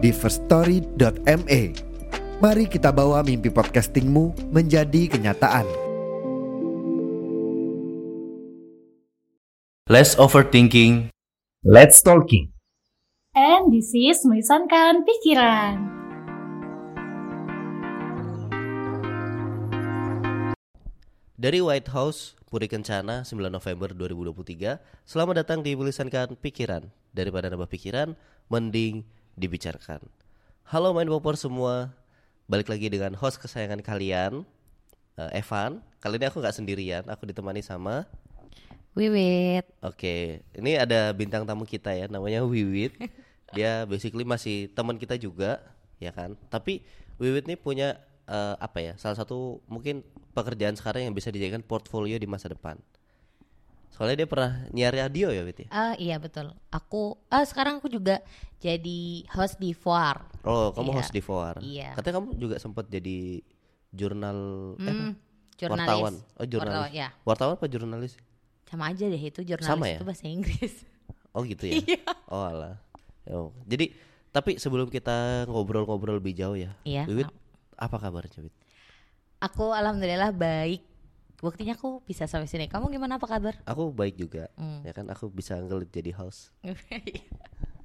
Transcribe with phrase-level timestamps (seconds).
[0.00, 1.62] di firststory.me.
[2.40, 5.68] Mari kita bawa mimpi podcastingmu menjadi kenyataan.
[9.92, 11.12] Less overthinking.
[11.60, 12.48] Let's talking.
[13.36, 16.00] And this is melisankan pikiran.
[21.36, 24.80] Dari White House, Puri Kencana, 9 November 2023.
[25.04, 26.88] Selamat datang di Melisankan Pikiran.
[27.12, 28.12] Daripada nambah pikiran,
[28.48, 29.04] mending
[29.40, 30.04] dibicarakan.
[30.68, 31.96] Halo main popor semua.
[32.44, 34.44] Balik lagi dengan host kesayangan kalian,
[35.16, 35.80] eh, Evan.
[36.04, 38.04] Kali ini aku nggak sendirian, aku ditemani sama
[38.98, 39.70] Wiwit.
[39.86, 42.98] Oke, ini ada bintang tamu kita ya, namanya Wiwit.
[43.56, 45.62] Dia basically masih teman kita juga,
[46.02, 46.34] ya kan?
[46.50, 46.82] Tapi
[47.22, 48.92] Wiwit ini punya eh, apa ya?
[48.98, 50.02] Salah satu mungkin
[50.34, 52.82] pekerjaan sekarang yang bisa dijadikan portfolio di masa depan.
[53.90, 55.66] Soalnya dia pernah nyiar radio ya, ya?
[55.68, 56.54] Ah iya betul.
[56.70, 58.22] Aku ah sekarang aku juga
[58.58, 60.24] jadi host di Foar.
[60.42, 60.96] Oh, kamu Iya.
[61.02, 61.56] host di Foar.
[61.60, 61.92] Iya.
[61.98, 63.44] Katanya kamu juga sempat jadi
[63.90, 64.38] jurnal
[64.78, 65.12] eh, Hmm,
[65.58, 65.88] jurnalis.
[65.90, 66.14] wartawan.
[66.38, 66.72] Oh, jurnalis.
[66.72, 67.08] Wartawan, ya.
[67.26, 68.12] Wartawan apa jurnalis?
[68.70, 69.98] Sama aja deh itu jurnalis Sama ya?
[69.98, 70.74] itu bahasa Inggris.
[71.30, 71.78] Oh gitu ya.
[72.26, 72.74] Oh alah.
[73.30, 73.94] Oh, jadi
[74.34, 76.74] tapi sebelum kita ngobrol-ngobrol lebih jauh ya.
[76.82, 77.06] Iya.
[77.06, 77.30] Wiwit,
[77.78, 78.54] apa kabarnya, Wit?
[79.38, 80.82] Aku alhamdulillah baik.
[81.40, 82.68] Buktinya aku bisa sampai sini.
[82.68, 83.56] Kamu gimana apa kabar?
[83.64, 84.52] Aku baik juga.
[84.60, 84.84] Hmm.
[84.84, 86.52] Ya kan aku bisa ngelit jadi host.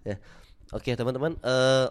[0.06, 0.22] Ya.
[0.70, 1.90] Oke, teman-teman, eh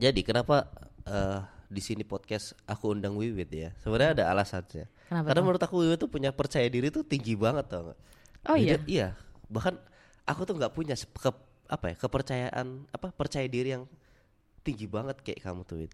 [0.00, 0.64] jadi kenapa
[1.04, 3.76] eh di sini podcast aku undang Wiwit ya?
[3.84, 4.88] Sebenarnya ada alasannya.
[4.88, 8.00] Kenapa Karena menurut aku Wiwit tuh punya percaya diri tuh tinggi banget tau gak?
[8.48, 8.80] Oh iya?
[8.88, 9.12] Iya.
[9.52, 9.76] Bahkan
[10.24, 11.30] aku tuh nggak punya ke,
[11.68, 13.84] apa ya kepercayaan apa percaya diri yang
[14.64, 15.92] tinggi banget kayak kamu tuh Wit.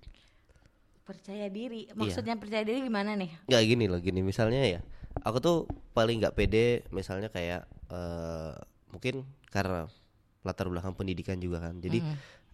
[1.05, 1.87] Percaya diri.
[1.89, 1.95] Iya.
[1.95, 3.31] Maksudnya percaya diri gimana nih?
[3.49, 4.81] nggak gini loh gini misalnya ya
[5.23, 5.57] aku tuh
[5.95, 8.55] paling nggak pede misalnya kayak eh
[8.91, 9.23] mungkin
[9.53, 9.87] karena
[10.43, 12.03] latar belakang pendidikan juga kan jadi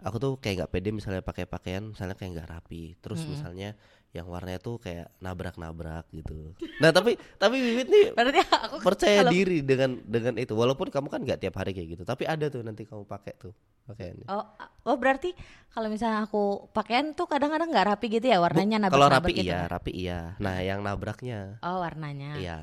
[0.03, 2.97] aku tuh kayak nggak pede misalnya pakai pakaian misalnya kayak nggak rapi.
[2.99, 3.77] Terus misalnya
[4.11, 6.51] yang warnanya tuh kayak nabrak-nabrak gitu.
[6.83, 10.53] Nah tapi tapi Wiwit nih Berarti aku percaya kalau- diri dengan dengan itu.
[10.53, 13.55] Walaupun kamu kan nggak tiap hari kayak gitu tapi ada tuh nanti kamu pakai tuh
[13.87, 14.27] pakaiannya.
[14.27, 14.45] Oh,
[14.87, 15.31] oh berarti
[15.71, 19.47] kalau misalnya aku pakaian tuh kadang-kadang nggak rapi gitu ya warnanya nabrak kalau rapi gitu.
[19.47, 20.21] iya rapi iya.
[20.43, 21.63] Nah yang nabraknya.
[21.63, 22.35] Oh warnanya.
[22.39, 22.59] iya.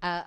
[0.00, 0.24] Eh,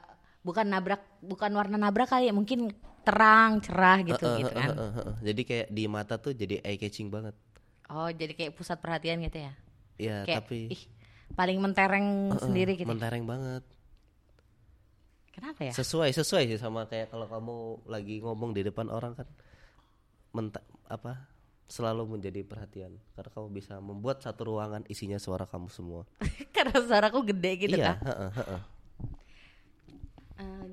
[0.47, 2.59] bukan nabrak, bukan warna nabrak kali ya, mungkin
[3.07, 4.69] terang, cerah gitu Eh, gitu eh, kan.
[4.69, 5.15] eh, eh, eh.
[5.27, 7.35] jadi kayak di mata tuh jadi eye catching banget
[7.91, 9.51] Oh jadi kayak pusat perhatian gitu ya.
[9.97, 10.81] Iya Kayak tapi ih,
[11.37, 12.89] paling mentereng eh, eh, sendiri gitu.
[12.89, 13.63] mentereng banget
[15.33, 15.73] Kenapa ya?
[15.73, 17.55] sesuai sesuai sih sama kayak kalau kamu
[17.89, 19.27] lagi ngomong di depan orang kan
[20.33, 21.29] menta apa
[21.65, 26.03] selalu menjadi perhatian karena kamu bisa membuat satu ruangan isinya suara kamu semua
[26.55, 27.97] Karena suaraku gede gitu iya kan.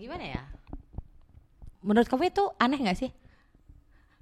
[0.01, 0.43] Gimana ya?
[1.85, 3.13] Menurut kamu itu aneh nggak sih?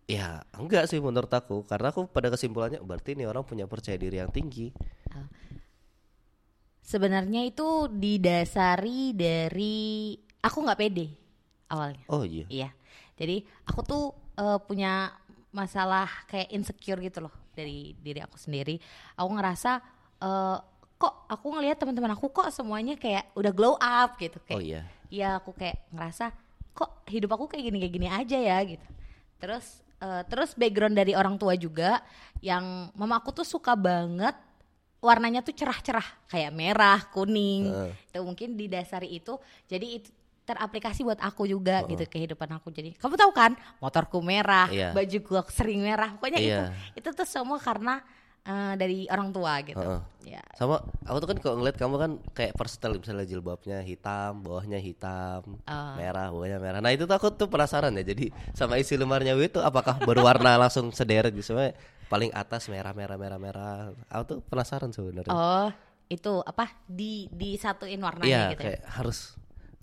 [0.08, 4.16] ya enggak sih menurut aku karena aku pada kesimpulannya berarti ini orang punya percaya diri
[4.16, 4.72] yang tinggi
[6.88, 11.12] Sebenarnya itu didasari dari aku nggak pede
[11.68, 12.00] awalnya.
[12.08, 12.70] oh iya Iya.
[13.12, 14.04] Jadi aku tuh
[14.40, 15.12] eh, punya
[15.52, 18.80] masalah kayak insecure gitu loh dari diri aku sendiri.
[19.20, 19.84] Aku ngerasa
[20.24, 20.56] eh,
[20.96, 24.56] kok aku ngelihat teman-teman aku kok semuanya kayak udah glow up gitu kayak.
[24.56, 26.30] oh iya Iya aku kayak ngerasa
[26.72, 28.86] kok hidup aku kayak gini kayak gini aja ya gitu.
[29.40, 29.66] Terus
[29.98, 32.00] eh, terus background dari orang tua juga
[32.38, 34.36] yang mama aku tuh suka banget
[34.98, 37.70] warnanya tuh cerah-cerah kayak merah, kuning.
[38.10, 40.10] Itu mungkin didasari itu jadi itu
[40.48, 42.72] teraplikasi buat aku juga gitu kehidupan aku.
[42.72, 43.52] Jadi kamu tahu kan
[43.84, 44.96] motorku merah, Iya.
[44.96, 46.16] bajuku sering merah.
[46.16, 46.72] Pokoknya itu Iya.
[46.96, 48.00] itu tuh semua karena
[48.48, 49.76] eh, dari orang tua gitu.
[49.78, 50.00] Heeh.
[50.28, 50.44] Ya.
[50.52, 50.76] sama
[51.08, 55.92] aku tuh kan kalau ngeliat kamu kan kayak perstel misalnya jilbabnya hitam bawahnya hitam Oh.
[55.96, 59.48] merah bawahnya merah nah itu tuh aku tuh penasaran ya jadi sama isi lemarinya Wi
[59.48, 61.72] itu apakah berwarna langsung sederet gitu Soalnya
[62.08, 63.72] paling atas merah merah merah merah
[64.06, 65.72] aku tuh penasaran sebenarnya Oh,
[66.06, 68.60] itu apa di disatuin warnanya iya gitu.
[68.60, 68.76] ya?
[68.76, 69.32] kayak harus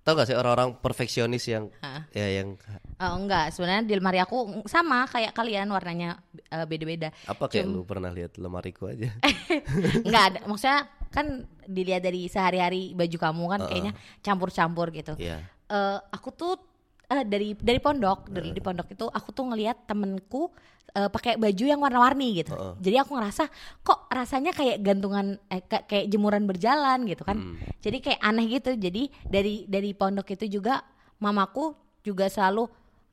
[0.06, 2.06] tau gak sih orang-orang perfeksionis yang Hah?
[2.14, 2.54] ya yang
[2.96, 7.10] Oh, enggak, sebenarnya di lemari aku sama kayak kalian warnanya eh, beda-beda.
[7.26, 9.10] apa kayak lu pernah lihat lemariku aja
[10.06, 15.18] Enggak ada, maksudnya kan dilihat dari sehari-hari baju kamu kan kayaknya campur-campur gitu.
[15.18, 16.62] Iya Eh, aku tuh
[17.08, 20.50] eh, dari dari pondok dari di pondok itu aku tuh ngelihat temenku
[20.92, 22.74] eh, pakai baju yang warna-warni gitu Heeh.
[22.80, 23.48] jadi aku ngerasa
[23.80, 27.56] kok rasanya kayak gantungan eh, ka- kayak jemuran berjalan gitu kan Hmm.
[27.80, 30.82] jadi kayak aneh gitu jadi dari dari pondok itu juga
[31.18, 32.66] mamaku juga selalu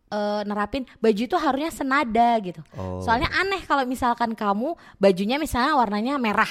[0.09, 3.01] eh, nerapin baju itu harusnya senada gitu Oh.
[3.01, 6.49] soalnya aneh kalau misalkan kamu bajunya misalnya warnanya merah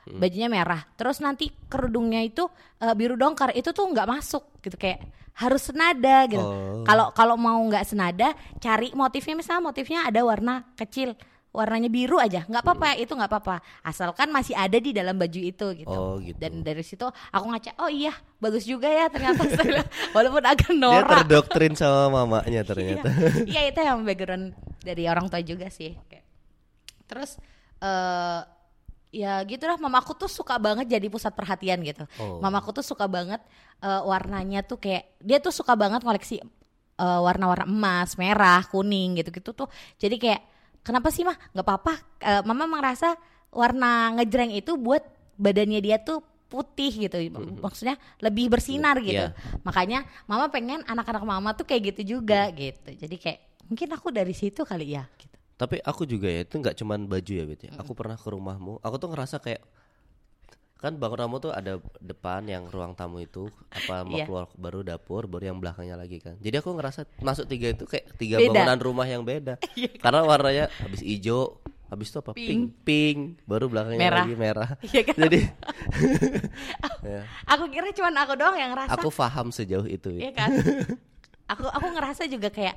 [0.00, 0.16] Hmm.
[0.16, 2.48] bajunya merah terus nanti kerudungnya itu
[2.78, 5.04] eh, biru dongkar itu tuh nggak masuk gitu kayak
[5.36, 6.84] harus senada gitu Oh.
[6.84, 11.12] kalau kalau mau nggak senada cari motifnya misalnya motifnya ada warna kecil
[11.50, 15.66] warnanya biru aja nggak apa-apa itu nggak apa-apa asalkan masih ada di dalam baju itu
[15.76, 16.38] gitu Oh, gitu.
[16.38, 19.42] dan dari situ aku ngaca oh iya bagus juga ya ternyata
[20.14, 23.10] walaupun agak Dia norak terdoktrin sama mamanya ternyata.
[23.44, 25.98] Iya itu yang background dari orang tua juga sih.
[27.04, 27.34] Terus
[27.80, 28.40] eh
[29.10, 32.06] ya gitulah mamaku tuh suka banget jadi pusat perhatian gitu.
[32.22, 32.38] Oh.
[32.38, 33.42] Mamaku tuh suka banget
[33.82, 39.50] eh, warnanya tuh kayak dia tuh suka banget koleksi eh, warna-warna emas, merah, kuning gitu-gitu
[39.52, 39.68] tuh.
[39.98, 40.40] Jadi kayak
[40.86, 41.94] kenapa sih mah nggak apa-apa?
[42.22, 43.18] Eh, mama merasa
[43.50, 45.02] warna ngejreng itu buat
[45.34, 47.18] badannya dia tuh putih gitu.
[47.62, 49.30] Maksudnya lebih bersinar gitu.
[49.30, 49.34] Iya.
[49.62, 52.90] Makanya mama pengen anak-anak mama tuh kayak gitu juga gitu.
[52.94, 53.38] Jadi kayak
[53.70, 55.29] mungkin aku dari situ kali ya gitu.
[55.60, 57.72] Tapi aku juga ya itu nggak cuman baju ya Bet ya.
[57.76, 58.80] Aku pernah ke rumahmu.
[58.80, 59.60] Aku tuh ngerasa kayak
[60.80, 64.24] kan bangun tamu tuh ada depan yang ruang tamu itu apa mau Iya.
[64.24, 66.40] keluar baru dapur baru yang belakangnya lagi kan.
[66.40, 68.64] Jadi aku ngerasa masuk tiga itu kayak tiga Beda.
[68.64, 69.60] bangunan rumah yang beda.
[70.02, 72.32] Karena warnanya habis hijau, habis itu apa?
[72.32, 72.48] Pink.
[72.48, 74.24] Pink, pink, baru belakangnya Merah.
[74.24, 74.70] lagi merah.
[74.88, 75.14] Iya kan?
[75.20, 75.38] Jadi
[77.04, 80.32] ya, Aku kira cuman aku doang yang ngerasa aku paham sejauh itu Iya ya.
[80.34, 80.50] kan?
[81.44, 82.72] aku aku ngerasa juga kayak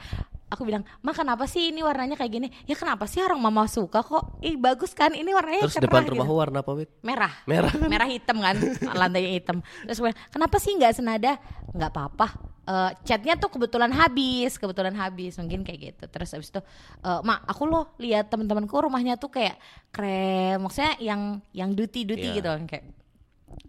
[0.53, 3.99] aku bilang, "Ma, kenapa sih ini warnanya kayak gini?" Ya kenapa sih orang mama suka
[3.99, 4.37] kok?
[4.39, 6.13] Ih, bagus kan ini warnanya Terus cerah depan gitu.
[6.13, 6.89] rumahmu warna apa, Wit?
[7.01, 7.73] merah Merah.
[7.91, 8.55] merah hitam kan
[8.93, 11.35] lantainya hitam terus gue kenapa sih nggak senada
[11.69, 12.27] nggak apa-apa
[12.63, 16.63] Eh, catnya tuh kebetulan habis kebetulan habis mungkin kayak gitu terus habis itu
[17.03, 19.59] eh, mak aku loh lihat teman-temanku rumahnya tuh kayak
[19.91, 21.21] krem maksudnya yang
[21.51, 22.35] yang duty duty Iya.
[22.39, 22.83] gitu kan kayak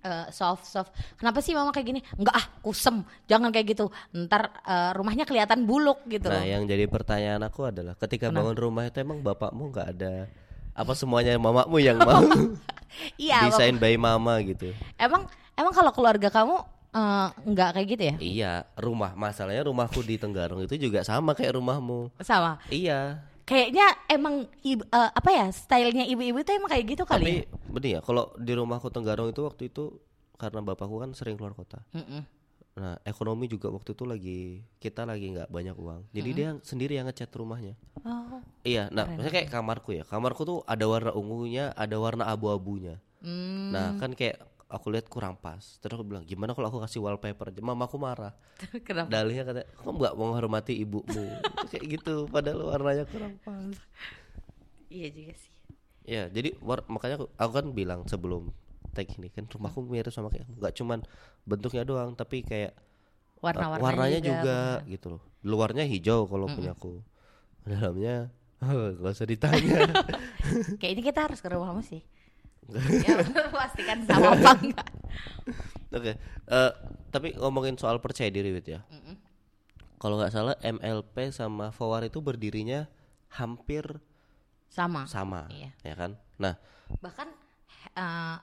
[0.01, 0.91] eh, soft soft.
[1.15, 2.01] Kenapa sih mama kayak gini?
[2.15, 3.01] Nggak ah kusem.
[3.25, 3.87] Jangan kayak gitu.
[4.11, 6.45] Ntar eh, rumahnya kelihatan buluk gitu Nah, loh.
[6.45, 8.47] yang jadi pertanyaan aku adalah ketika Kenapa?
[8.47, 10.15] bangun rumah itu emang bapakmu nggak ada
[10.75, 12.19] apa semuanya mamamu yang mau
[13.17, 14.75] iya desain by mama gitu.
[14.97, 16.57] emang emang kalau keluarga kamu
[16.91, 18.15] eh, nggak kayak gitu ya?
[18.19, 19.15] Iya, rumah.
[19.15, 22.11] Masalahnya rumahku di Tenggarong itu juga sama kayak rumahmu.
[22.21, 22.59] sama?
[22.69, 23.23] Iya.
[23.45, 27.45] Kayaknya emang ibu, eh, apa ya stylenya ibu-ibu itu emang kayak gitu kali.
[27.45, 30.01] Tapi benih ya, kalau di rumahku Tenggarong itu waktu itu
[30.41, 31.85] karena bapakku kan sering keluar kota.
[31.93, 32.01] ya?
[32.01, 32.23] Mm-mm.
[32.75, 34.41] Nah, ekonomi juga waktu itu lagi
[34.83, 36.11] kita lagi nggak banyak uang.
[36.11, 37.79] Jadi dia sendiri yang ngecat rumahnya.
[38.03, 38.43] Oh.
[38.67, 40.03] Iya, nah, maksudnya kayak kamarku ya.
[40.03, 42.99] Kamarku tuh ada warna ungunya, ada warna abu-abunya.
[43.23, 43.71] Hmm.
[43.71, 44.43] Nah, kan kayak
[44.75, 45.79] aku lihat kurang pas.
[45.79, 47.63] Terus aku bilang, gimana kalau aku kasih wallpaper aja?
[47.63, 48.35] Mamaku marah.
[48.87, 49.09] Kenapa?
[49.09, 51.27] Dalihnya kata, kamu nggak menghormati ibumu.
[51.71, 53.79] kayak gitu, padahal warnanya kurang pas.
[54.91, 55.55] Iya juga sih.
[56.05, 58.53] Ya, jadi war- makanya aku, aku kan bilang sebelum
[58.95, 61.03] tag ini kan rumahku mirip sama kayak nggak cuman
[61.49, 65.23] bentuknya doang, tapi kayak uh, Warna-warnanya warnanya juga, juga, gitu loh.
[65.43, 67.03] Luarnya hijau kalau punyaku.
[67.65, 68.31] Dalamnya
[69.01, 69.93] gak usah ditanya.
[70.81, 72.05] Kayak ini kita harus ke rumahmu sih.
[73.01, 73.17] Ya
[73.55, 74.89] pastikan sama apa enggak.
[75.91, 76.13] Oke,
[76.49, 76.71] eh,
[77.09, 78.81] tapi ngomongin soal percaya diri Wit ya.
[79.97, 82.85] Kalau nggak salah MLP sama Fawar itu berdirinya
[83.31, 84.01] hampir
[84.69, 85.07] Sama.
[85.07, 85.71] sama, Iya.
[85.81, 86.11] ya kan?
[86.37, 86.59] Nah,
[86.99, 87.29] Bahkan
[87.95, 88.37] eh,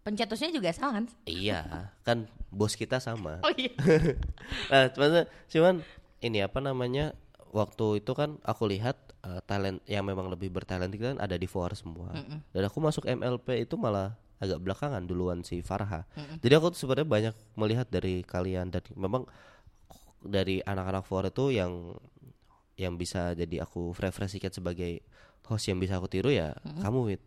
[0.00, 1.04] pencetusnya juga sama kan?
[1.24, 3.40] iya, kan bos kita sama.
[3.46, 3.72] Oh iya.
[4.70, 5.10] Nah, cuman,
[5.48, 5.74] cuman
[6.20, 7.12] ini apa namanya?
[7.52, 11.48] Waktu itu kan aku lihat eh, talent yang memang lebih bertalent itu kan ada di
[11.48, 12.12] Fawar semua.
[12.52, 16.06] Dan aku masuk MLP itu malah agak belakangan duluan si Farha.
[16.38, 19.26] Jadi aku tuh sebenarnya banyak melihat dari kalian dan memang
[20.22, 21.94] dari anak-anak Fawar itu yang
[22.78, 25.02] yang bisa jadi aku referensikan sebagai
[25.50, 27.22] host yang bisa aku tiru ya kamu Wit.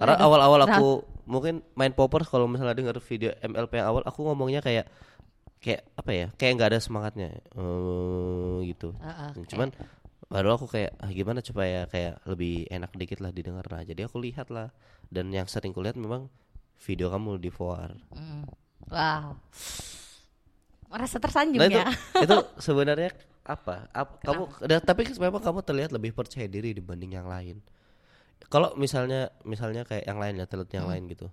[0.00, 4.64] Karena awal-awal aku mungkin main poppers kalau misalnya denger video MLP yang awal aku ngomongnya
[4.64, 4.88] kayak
[5.60, 8.96] kayak apa ya kayak nggak ada semangatnya eh gitu.
[8.96, 9.68] Heeh, cuman
[10.30, 13.64] baru aku kayak ah, gimana supaya kayak lebih enak dikit lah didengar.
[13.68, 14.72] Nah jadi aku lihat lah.
[15.10, 16.30] Dan yang sering kulihat memang
[16.80, 18.46] video kamu di Foar Mm.
[18.88, 19.36] Wow.
[20.90, 21.86] Merasa tersanjung nah itu ya.
[22.24, 23.10] itu sebenarnya
[23.44, 23.86] apa?
[23.92, 27.60] Ap- kamu da- tapi memang kamu terlihat lebih percaya diri dibanding yang lain.
[28.48, 31.28] Kalau misalnya misalnya kayak yang lain ya terlihat yang lain gitu.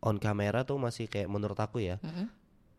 [0.00, 2.00] On kamera tuh masih kayak menurut aku ya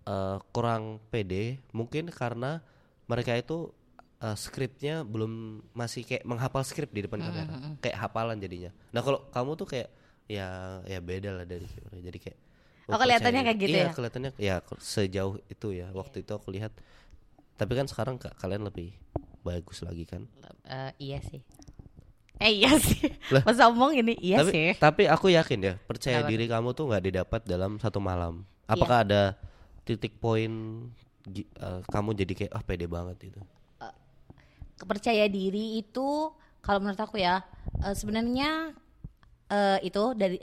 [0.03, 2.59] eh, kurang pede mungkin karena
[3.05, 3.69] mereka itu
[4.19, 9.25] eh, skripnya belum masih kayak menghafal skrip di depan kamera kayak hafalan jadinya nah kalau
[9.29, 9.89] kamu tuh kayak
[10.25, 10.47] ya
[10.85, 12.39] ya beda lah dari jadi kayak
[12.89, 13.91] Oh, kelihatannya kayak gitu iya, ya?
[13.95, 16.75] kelihatannya ya sejauh itu ya waktu itu aku lihat
[17.55, 18.91] Tapi kan sekarang ka- kalian lebih
[19.41, 20.25] bagus lagi kan.
[20.65, 21.39] Eh, iya sih.
[22.35, 23.05] Eh iya sih.
[23.33, 23.45] Lah.
[23.45, 24.69] Masa omong ini iya tapi sih.
[24.75, 28.43] tapi aku yakin ya percaya Apa diri kamu tuh nggak didapat dalam satu malam.
[28.65, 29.37] Apakah ada
[29.91, 30.51] titik poin
[31.35, 33.41] eh, kamu jadi kayak ah pede banget gitu?
[34.79, 36.31] Kepercaya diri itu
[36.63, 37.43] kalau menurut aku ya
[37.83, 38.71] eh, sebenarnya
[39.51, 40.39] eh, itu dari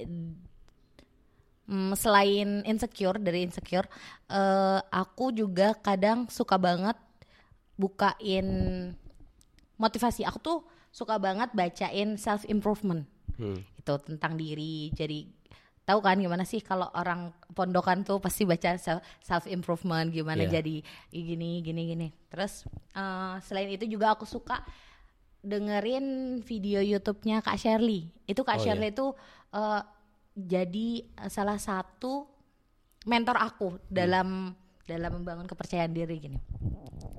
[1.67, 3.89] mm, selain insecure dari insecure
[4.29, 6.95] eh, aku juga kadang suka banget
[7.81, 8.47] bukain
[9.81, 10.29] motivasi.
[10.29, 10.59] Aku tuh
[10.93, 13.09] suka banget bacain self improvement.
[13.39, 13.63] Hmm.
[13.79, 15.23] itu tentang diri jadi
[15.89, 18.77] tahu kan gimana sih kalau orang pondokan tuh pasti baca
[19.25, 20.61] self improvement gimana Iya.
[20.61, 22.09] jadi gini gini gini.
[22.29, 24.61] Terus eh, selain itu juga aku suka
[25.41, 28.05] dengerin video YouTube-nya Kak Shirley.
[28.29, 29.17] Itu Kak Oh, Shirley itu
[29.57, 29.83] eh,
[30.37, 30.89] jadi
[31.27, 32.29] salah satu
[33.09, 34.53] mentor aku dalam
[34.85, 36.39] dalam membangun kepercayaan diri gini.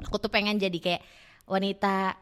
[0.05, 1.01] Aku tuh pengen jadi kayak
[1.49, 2.13] wanita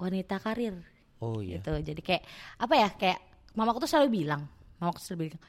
[0.00, 0.80] wanita karir.
[1.20, 1.60] Oh iya.
[1.60, 1.76] gitu.
[1.84, 2.24] Jadi kayak
[2.56, 3.18] apa ya kayak
[3.52, 5.42] mamaku tuh selalu bilang mamaku selalu bilang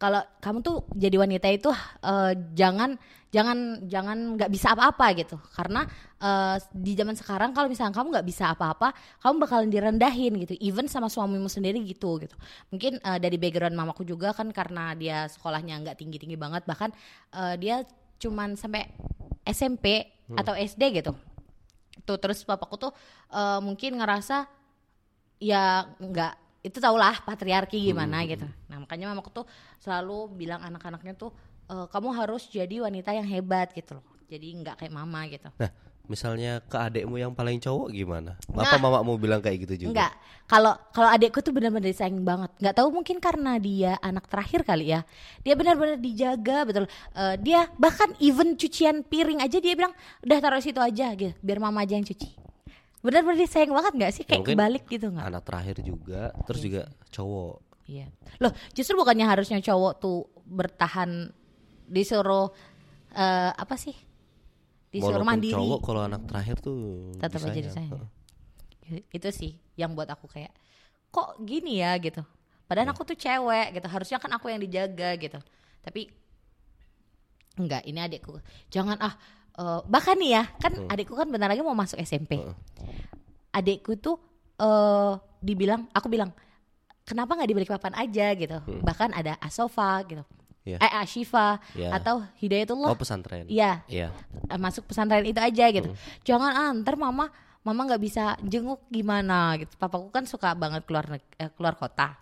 [0.00, 1.68] kalau kamu tuh jadi wanita itu
[2.00, 2.96] eh, jangan
[3.28, 5.36] jangan jangan nggak bisa apa-apa gitu.
[5.52, 5.84] Karena
[6.16, 10.56] eh, di zaman sekarang kalau misalnya kamu nggak bisa apa-apa kamu bakalan direndahin gitu.
[10.56, 12.32] Even sama suamimu sendiri gitu gitu.
[12.72, 16.64] Mungkin eh, dari background mamaku juga kan karena dia sekolahnya nggak tinggi tinggi banget.
[16.64, 16.90] Bahkan
[17.36, 17.84] eh, dia
[18.16, 18.88] cuman sampai
[19.44, 21.12] SMP atau SD gitu.
[22.08, 22.92] Tuh terus papaku tuh
[23.36, 24.48] eh, mungkin ngerasa
[25.44, 29.46] ya nggak itu tau lah patriarki gimana gitu nah makanya mamaku tuh
[29.80, 31.32] selalu bilang anak-anaknya tuh
[31.70, 35.70] "Eh, kamu harus jadi wanita yang hebat gitu loh jadi nggak kayak mama gitu Nah,
[36.10, 38.34] misalnya ke adekmu yang paling cowok gimana?
[38.50, 38.66] Nah.
[38.66, 39.90] Apa mamamu bilang kayak gitu juga?
[39.94, 40.12] Enggak,
[40.50, 42.50] kalau kalau adekku tuh benar-benar disayang banget.
[42.58, 45.06] Nggak tahu mungkin karena dia anak terakhir kali ya.
[45.46, 46.90] Dia benar-benar dijaga betul.
[47.14, 49.94] Eh, dia bahkan even cucian piring aja dia bilang
[50.26, 52.49] udah taruh situ aja gitu, biar mama aja yang cuci.
[53.00, 54.24] Benar-benar disayang banget nggak sih?
[54.24, 55.26] Ya, Kayak mungkin kebalik gitu nggak?
[55.32, 57.56] Anak terakhir juga, terus juga cowok.
[57.88, 58.06] Iya.
[58.38, 61.32] Loh, justru bukannya harusnya cowok tuh bertahan
[61.88, 62.52] disuruh
[63.16, 63.96] eh, apa sih?
[64.90, 65.54] Disuruh Walaupun mandiri.
[65.56, 66.78] cowok kalau anak terakhir tuh
[67.18, 68.04] tetap aja disayang.
[69.14, 70.50] Itu sih yang buat aku kayak
[71.10, 72.20] kok gini ya gitu.
[72.66, 73.86] Padahal aku tuh cewek gitu.
[73.90, 75.38] Harusnya kan aku yang dijaga gitu.
[75.82, 76.10] Tapi
[77.58, 78.38] enggak, ini adikku.
[78.70, 79.14] Jangan ah
[79.60, 82.40] eh, bahkan nih ya, kan adikku kan bentar lagi mau masuk SMP.
[83.52, 84.16] Adikku tuh
[84.56, 86.30] eh dibilang aku bilang
[87.02, 88.56] kenapa nggak dibeli papan aja gitu.
[88.80, 90.24] Bahkan ada Asofa gitu.
[90.60, 90.76] Iya.
[90.76, 91.96] Eh Ashifa Iya.
[91.96, 93.48] atau Hidayatullah Oh pesantren.
[93.48, 94.12] Iya, Iya.
[94.46, 95.88] eh, masuk pesantren itu aja gitu.
[96.22, 97.32] Jangan ah, ntar mama
[97.64, 99.72] mama nggak bisa jenguk gimana gitu.
[99.80, 102.20] Papaku kan suka banget keluar eh, keluar kota.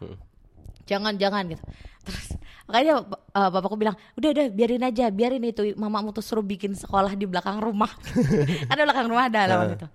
[0.87, 1.65] Jangan jangan gitu.
[2.07, 6.77] Terus makanya eh, papaku bilang, "Udah udah biarin aja, biarin itu mamamu tuh suruh bikin
[6.77, 7.89] sekolah di belakang rumah."
[8.73, 9.89] ada belakang rumah ada lawan itu.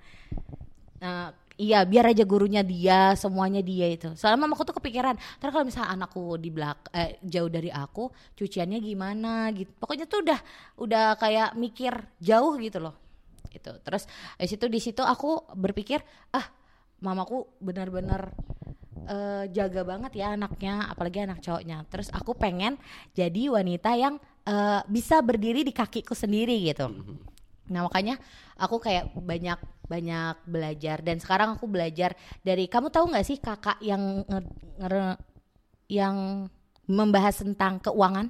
[1.03, 4.11] Nah, iya biar aja gurunya dia, semuanya dia itu.
[4.17, 8.81] Soalnya mamaku tuh kepikiran, ntar kalau misalnya anakku di belak eh, jauh dari aku, cuciannya
[8.81, 9.69] gimana gitu.
[9.77, 10.39] Pokoknya tuh udah
[10.81, 12.95] udah kayak mikir jauh gitu loh.
[13.53, 13.69] Itu.
[13.85, 14.09] Terus
[14.41, 16.01] di situ di situ aku berpikir,
[16.33, 16.45] ah,
[17.03, 18.33] mamaku benar-benar
[19.05, 21.83] eh, jaga banget ya anaknya, apalagi anak cowoknya.
[21.87, 22.75] Terus aku pengen
[23.11, 26.89] jadi wanita yang eh, bisa berdiri di kakiku sendiri gitu.
[27.71, 28.19] Nah makanya
[28.59, 33.79] aku kayak banyak banyak belajar dan sekarang aku belajar dari kamu tahu nggak sih kakak
[33.83, 35.19] yang nge- nge-
[35.91, 36.47] yang
[36.87, 38.27] membahas tentang keuangan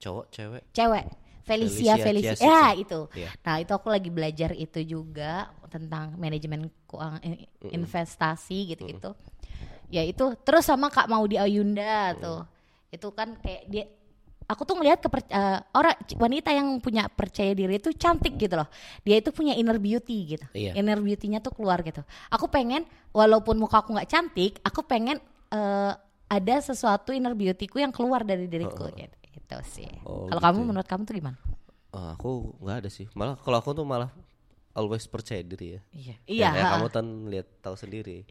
[0.00, 0.62] Cowok, cewek.
[0.72, 1.04] cewek
[1.44, 3.00] Felicia Felicia Felicia, ya itu.
[3.14, 3.30] Iya.
[3.42, 9.10] nah itu aku lagi belajar itu juga tentang manajemen keuangan eh, investasi gitu gitu
[9.90, 12.46] ya itu terus sama Kak Maudi Ayunda tuh
[12.88, 13.84] itu kan kayak dia
[14.46, 18.66] aku tuh ngelihat keper- eh, orang wanita yang punya percaya diri itu cantik gitu loh
[19.02, 20.74] dia itu punya inner beauty gitu Iya.
[20.74, 25.18] inner beauty-nya tuh keluar gitu aku pengen walaupun muka aku nggak cantik aku pengen
[25.50, 25.92] eh,
[26.26, 30.58] ada sesuatu inner beautyku yang keluar dari diriku gitu itu sih Oh, kalau gitu kamu
[30.58, 30.66] ya.
[30.66, 31.38] menurut kamu tuh gimana
[31.90, 32.30] Oh, aku
[32.62, 33.10] nggak ada sih.
[33.18, 34.14] Malah kalau aku tuh malah
[34.70, 35.80] always percaya diri ya.
[35.90, 38.22] iya Ya, iya kamu kan lihat tahu sendiri.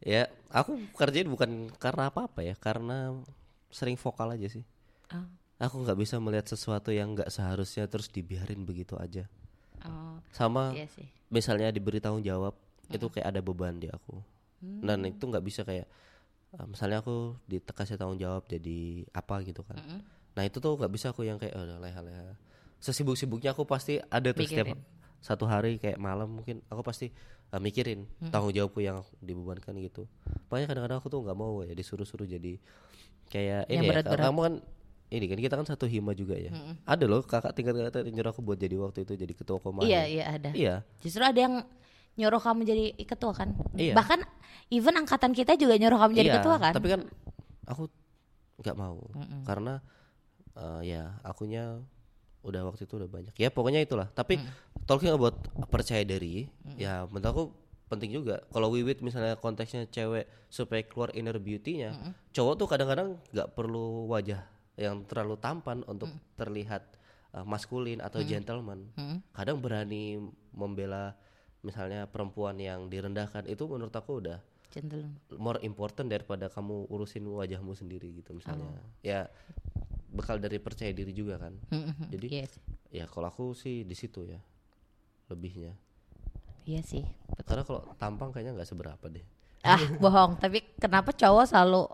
[0.00, 3.16] Ya, aku kerjain bukan karena apa-apa ya, karena
[3.68, 4.64] sering vokal aja sih.
[5.12, 5.28] Oh.
[5.60, 9.28] Aku nggak bisa melihat sesuatu yang nggak seharusnya terus dibiarin begitu aja.
[9.84, 12.58] Oh, Sama iya sih misalnya diberi tanggung jawab
[12.90, 14.18] itu kayak ada beban di aku.
[14.60, 14.82] Hmm.
[14.82, 15.86] Dan itu nggak bisa kayak
[16.58, 19.78] eh, misalnya aku dikasih tanggung jawab jadi apa gitu kan.
[20.34, 22.34] Nah itu tuh nggak bisa aku yang kayak oh, udah leha-leha.
[22.82, 24.74] Sesibuk-sibuknya aku pasti ada tuh setiap.
[25.20, 27.12] Satu hari kayak malam mungkin aku pasti
[27.50, 30.08] eh, mikirin tanggung jawabku yang dibebankan gitu.
[30.48, 32.56] Makanya kadang-kadang aku tuh nggak mau ya disuruh-suruh jadi
[33.28, 34.24] kayak Yang ini ya, berat-berat.
[34.26, 34.54] kamu kan
[35.10, 36.50] ini kan kita kan satu hima juga ya.
[36.86, 39.86] Ada loh kakak tingkat kakak nyuruh aku buat jadi waktu itu jadi ketua komando.
[39.86, 40.50] Iya, iya ada.
[40.54, 40.74] Iya.
[41.02, 41.66] Justru ada yang
[42.14, 43.54] nyuruh kamu jadi ketua kan?
[43.74, 43.98] Iya.
[43.98, 44.22] Bahkan
[44.70, 46.72] even angkatan kita juga nyuruh kamu jadi Iya, ketua kan?
[46.74, 47.00] Tapi kan
[47.66, 47.90] aku
[48.60, 48.98] nggak mau
[49.42, 49.80] karena
[50.54, 51.80] eh, ya akunya
[52.40, 53.34] udah waktu itu udah banyak.
[53.36, 54.08] Ya pokoknya itulah.
[54.10, 54.40] Tapi
[54.84, 55.36] talking about
[55.68, 57.42] percaya diri, ya menurut aku
[57.86, 58.40] penting juga.
[58.48, 61.92] Kalau wiwit misalnya konteksnya cewek supaya keluar inner beauty-nya,
[62.30, 64.40] cowok tuh kadang-kadang nggak perlu wajah
[64.74, 66.86] yang terlalu tampan untuk terlihat
[67.30, 68.88] eh, maskulin atau gentleman.
[69.30, 70.16] Kadang berani
[70.50, 71.12] membela
[71.60, 75.12] misalnya perempuan yang direndahkan itu menurut aku udah Gentleman.
[75.36, 78.80] more important daripada kamu urusin wajahmu sendiri gitu misalnya Oh.
[79.02, 79.28] ya
[80.10, 81.54] bekal dari percaya diri juga kan
[82.06, 82.62] jadi Iya sih.
[82.92, 84.38] ya kalau aku sih di situ ya
[85.26, 85.74] lebihnya
[86.62, 87.02] Iya sih.
[87.42, 89.24] karena kalau tampang kayaknya nggak seberapa deh
[89.60, 90.40] Ah, bohong.
[90.40, 91.84] Tapi kenapa cowok selalu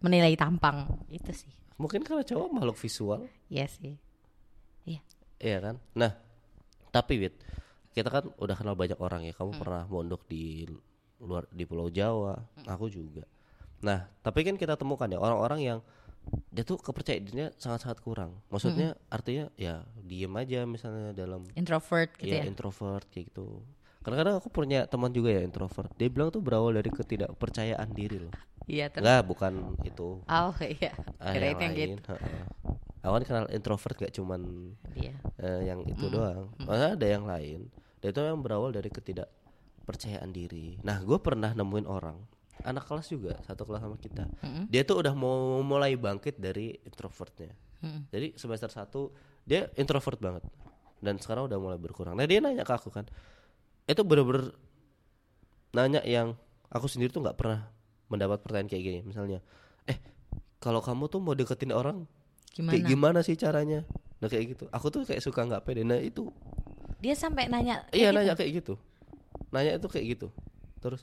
[0.00, 0.90] menilai tampang?
[1.06, 1.50] Itu sih.
[1.78, 3.94] mungkin karena cowok makhluk visual Iya sih.
[4.84, 5.00] Iya.
[5.38, 6.12] Iya kan nah
[6.88, 7.34] tapi wit
[7.90, 9.48] kita kan udah kenal banyak orang ya Hmm.
[9.48, 10.66] kamu pernah mondok di
[11.18, 13.22] luar di Pulau Jawa aku juga
[13.80, 15.78] nah tapi kan kita temukan ya orang-orang yang
[16.48, 19.08] dia tuh kepercayaan dirinya sangat-sangat kurang maksudnya Hmm.
[19.10, 22.46] artinya ya diem aja misalnya dalam Introvert gitu ya, ya.
[22.46, 23.60] introvert kayak gitu
[24.02, 28.34] kadang-kadang aku punya teman juga ya introvert dia bilang tuh berawal dari ketidakpercayaan diri loh
[28.62, 29.02] Iya, terus.
[29.02, 29.52] enggak bukan
[29.82, 30.94] itu Oh iya.
[31.18, 32.14] ah, Kirain yang yang lain gitu.
[33.02, 34.40] aku kan kenal introvert gak cuman
[34.94, 35.14] Iya.
[35.36, 36.46] eh, yang itu doang.
[36.56, 37.60] Maksudnya ada yang lain.
[37.98, 40.78] Dan itu yang berawal dari ketidakpercayaan diri.
[40.80, 42.14] Nah, gue pernah nemuin orang,
[42.62, 44.28] anak kelas juga, satu kelas sama kita.
[44.68, 47.50] Dia tuh udah mau mulai bangkit dari introvertnya.
[48.12, 50.44] Jadi semester 1 dia introvert banget.
[51.02, 52.14] Dan sekarang udah mulai berkurang.
[52.14, 53.02] Nah, dia nanya ke aku kan.
[53.90, 54.54] Itu bener-bener
[55.74, 56.38] nanya yang
[56.70, 57.66] aku sendiri tuh nggak pernah
[58.06, 58.98] mendapat pertanyaan kayak gini.
[59.02, 59.42] Misalnya,
[59.88, 59.98] eh
[60.62, 62.06] kalau kamu tuh mau deketin orang
[62.54, 62.70] Gimana?
[62.76, 63.82] kayak gimana sih caranya?
[64.22, 64.64] Nah kayak gitu.
[64.70, 65.82] Aku tuh kayak suka nggak pede.
[65.82, 66.30] Nah itu
[67.02, 67.82] Dia sampai nanya.
[67.90, 68.16] iya gitu?
[68.22, 68.74] nanya kayak gitu.
[69.50, 70.28] Nanya itu kayak gitu.
[70.78, 71.02] Terus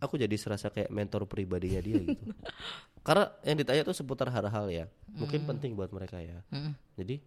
[0.00, 2.32] aku jadi serasa kayak mentor pribadinya dia gitu.
[3.06, 6.40] Karena yang ditanya tuh seputar hal-hal ya, mungkin penting buat mereka ya.
[6.48, 6.72] Mm-mm.
[6.96, 7.20] Jadi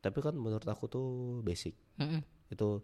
[0.00, 1.06] tapi kan menurut aku tuh
[1.40, 1.74] basic.
[1.96, 2.22] Mm-mm.
[2.50, 2.82] Itu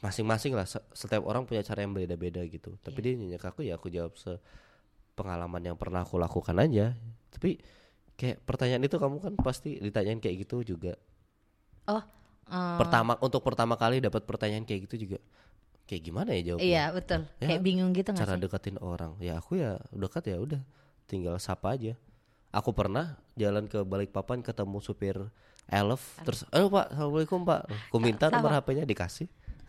[0.00, 2.74] masing-masing lah se- setiap orang punya cara yang beda-beda gitu.
[2.80, 4.38] Tapi dia nanya ke aku ya aku jawab se
[5.14, 6.96] pengalaman yang pernah aku lakukan aja.
[7.30, 7.60] Tapi
[8.16, 10.96] kayak pertanyaan itu kamu kan pasti ditanyain kayak gitu juga.
[11.86, 12.00] Oh.
[12.50, 15.18] eh, Pertama untuk pertama kali dapat pertanyaan kayak gitu juga.
[15.90, 16.62] Kayak gimana ya jawabnya?
[16.64, 17.20] Iya betul.
[17.34, 18.40] Ya, Kayak bingung gitu nggak cara sih?
[18.40, 20.62] deketin orang ya aku ya dekat ya udah
[21.04, 21.98] tinggal sapa aja
[22.48, 25.18] aku pernah jalan ke Balikpapan ketemu supir
[25.66, 29.26] elf terus aduh pak assalamualaikum pak aku minta nomor HP-nya dikasih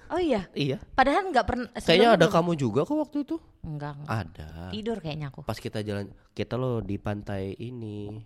[0.08, 0.44] Oh iya.
[0.52, 1.68] iya Padahal nggak pernah.
[1.74, 3.96] kayaknya ada belum- kamu juga kok waktu itu Enggak.
[3.96, 4.12] enggak.
[4.12, 5.42] ada Tidur kayaknya aku.
[5.42, 8.20] pas kita jalan kita loh di pantai ini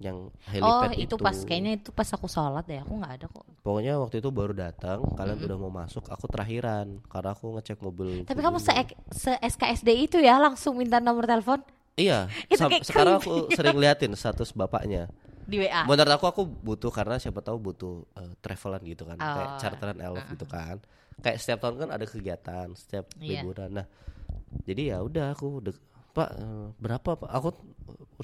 [0.00, 2.80] yang Oh helipad itu pas kayaknya itu pas aku sholat deh.
[2.80, 3.44] Aku nggak ada kok.
[3.60, 8.24] pokoknya waktu itu baru datang kalian udah mau masuk aku terakhiran karena aku ngecek mobil
[8.24, 8.72] Tapi kamu se,
[9.12, 11.60] se SKSD itu ya langsung minta nomor telepon
[11.94, 15.12] iya Itu kayak sekarang aku sering liatin status bapaknya
[15.44, 15.82] di WA.
[15.82, 19.58] Menurut aku aku butuh karena siapa tahu butuh eh, travelan gitu kan, kayak Oh.
[19.58, 20.78] charteran elf gitu kan.
[21.18, 23.42] Kayak setiap tahun kan ada kegiatan, setiap Iya.
[23.42, 23.70] liburan.
[23.74, 23.86] Nah,
[24.62, 25.58] jadi ya udah aku
[26.20, 26.30] Pak
[26.76, 27.30] berapa Pak?
[27.32, 27.48] Aku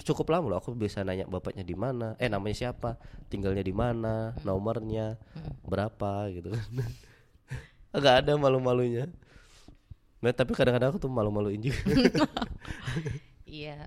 [0.05, 0.59] cukup lama loh.
[0.61, 3.01] Aku bisa nanya bapaknya di mana, eh namanya siapa,
[3.33, 5.17] tinggalnya di mana, nomornya
[5.65, 6.69] berapa gitu kan.
[7.97, 9.09] Agak ada malu-malunya.
[10.21, 11.81] Nah, tapi kadang-kadang aku tuh malu-maluin juga.
[13.47, 13.87] Iya.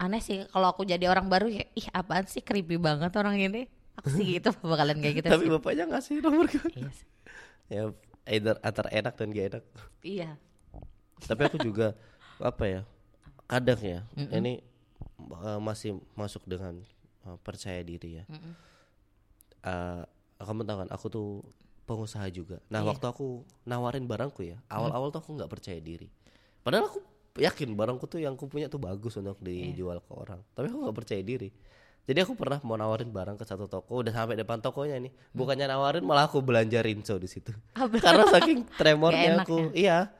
[0.00, 3.68] Aneh sih kalau aku jadi orang baru ya, ih apaan sih creepy banget orang ini.
[4.00, 5.52] Aku sih gitu bakalan kayak gitu tapi sih.
[5.52, 6.72] bapaknya ngasih nomor kan.
[7.68, 7.92] Ya
[8.24, 9.64] either antara enak dan gak enak.
[10.00, 10.40] Iya.
[11.24, 11.96] tapi aku juga
[12.36, 12.82] apa ya
[13.44, 14.60] kadang ya ini
[15.30, 16.80] uh, masih masuk dengan
[17.22, 18.24] uh, percaya diri ya.
[19.64, 20.04] Uh,
[20.36, 21.28] kamu tahu kan aku tuh
[21.84, 22.60] pengusaha juga.
[22.68, 22.88] Nah Iya.
[22.90, 23.26] waktu aku
[23.64, 26.08] nawarin barangku ya awal-awal tuh aku nggak percaya diri.
[26.60, 27.00] Padahal aku
[27.36, 30.40] yakin barangku tuh yang aku punya tuh bagus untuk dijual ke orang.
[30.52, 31.48] Tapi aku nggak percaya diri.
[32.04, 35.12] Jadi aku pernah mau nawarin barang ke satu toko udah sampai depan tokonya nih.
[35.32, 37.48] Bukannya nawarin malah aku belanja rinso di situ.
[38.04, 40.12] Karena saking tremornya aku iya.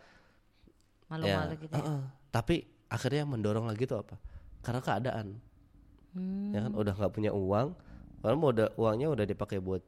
[1.06, 1.68] Malu-malu Ya, gitu.
[1.68, 1.84] ya.
[1.84, 2.00] heeh.
[2.32, 2.56] Tapi
[2.94, 4.14] akhirnya mendorong lagi tuh apa?
[4.62, 5.26] Karena keadaan.
[6.54, 7.74] Ya kan udah nggak punya uang,
[8.22, 9.83] kalau mau udah uangnya udah dipakai buat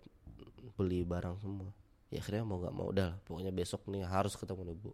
[0.75, 1.71] beli barang semua.
[2.11, 4.90] Ya akhirnya mau nggak mau udah, pokoknya besok nih harus ketemu nih bu.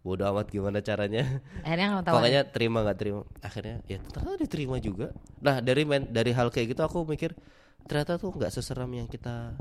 [0.00, 1.24] Bodoh amat gimana caranya.
[1.64, 2.14] Akhirnya nggak tahu.
[2.16, 3.20] Pokoknya terima nggak terima.
[3.40, 5.12] Akhirnya ya ternyata diterima juga.
[5.40, 7.36] Nah dari men, dari hal kayak gitu aku mikir
[7.84, 9.56] ternyata tuh nggak seseram yang kita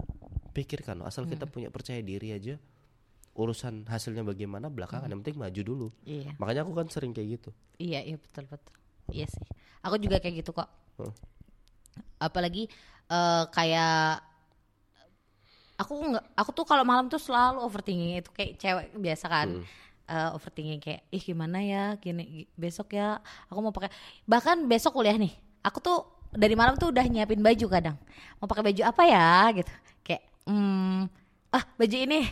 [0.56, 1.04] pikirkan.
[1.04, 2.60] Asal kita punya percaya diri aja.
[3.36, 5.88] Urusan hasilnya bagaimana belakangan yang penting maju dulu.
[6.04, 6.34] Iya.
[6.38, 7.50] Makanya aku kan sering kayak gitu.
[7.78, 8.74] Iya, iya betul betul.
[9.10, 9.46] Iya sih.
[9.82, 10.70] Aku juga kayak gitu kok.
[11.00, 11.13] Huh.
[12.20, 12.68] apalagi
[13.08, 14.20] eh, kayak
[15.80, 19.50] aku nggak aku tuh kalau malam tuh selalu overthinking itu kayak cewek biasa kan
[20.10, 23.94] Eh, overthinking kayak ih gimana ya gini gi- besok ya aku mau pakai
[24.26, 25.30] bahkan besok kuliah nih
[25.62, 26.02] aku tuh
[26.34, 27.94] dari malam tuh udah nyiapin baju kadang
[28.42, 29.70] mau pakai baju apa ya gitu
[30.02, 31.06] kayak hmm
[31.50, 32.30] ah baju ini.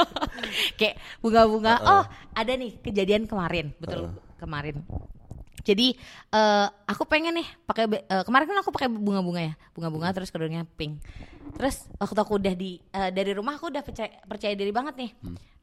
[0.78, 1.74] Kayak bunga-bunga.
[1.82, 3.70] Oh ada nih kejadian kemarin.
[3.78, 4.82] Betul kemarin.
[5.60, 5.92] Jadi
[6.32, 9.54] eh aku pengen nih pakai eh, kemarin kan aku pakai bunga-bunga ya.
[9.76, 10.98] Bunga-bunga terus kerudungnya pink.
[11.54, 15.10] Terus waktu aku udah di eh, dari rumah aku udah percaya, percaya diri banget nih.